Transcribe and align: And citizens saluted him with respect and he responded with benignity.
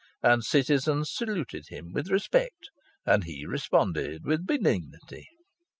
And 0.23 0.43
citizens 0.43 1.11
saluted 1.13 1.65
him 1.67 1.91
with 1.93 2.09
respect 2.09 2.71
and 3.05 3.23
he 3.23 3.45
responded 3.45 4.25
with 4.25 4.47
benignity. 4.47 5.27